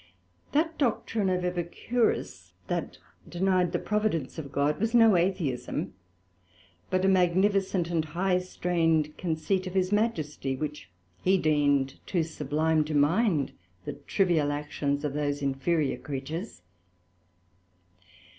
That 0.51 0.79
doctrine 0.79 1.29
of 1.29 1.45
Epicurus, 1.45 2.53
that 2.65 2.97
denied 3.29 3.71
the 3.71 3.77
Providence 3.77 4.39
of 4.39 4.51
God, 4.51 4.79
was 4.79 4.95
no 4.95 5.15
Atheism, 5.15 5.93
but 6.89 7.05
a 7.05 7.07
magnificent 7.07 7.91
and 7.91 8.03
high 8.05 8.39
strained 8.39 9.15
conceit 9.17 9.67
of 9.67 9.75
his 9.75 9.91
Majesty, 9.91 10.55
which 10.55 10.89
he 11.23 11.37
deemed 11.37 11.99
too 12.07 12.23
sublime 12.23 12.83
to 12.85 12.95
mind 12.95 13.51
the 13.85 13.93
trivial 13.93 14.51
Actions 14.51 15.05
of 15.05 15.13
those 15.13 15.43
inferiour 15.43 15.97
Creatures. 16.01 16.63